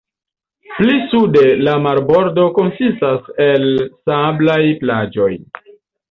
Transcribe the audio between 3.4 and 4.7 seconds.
el sablaj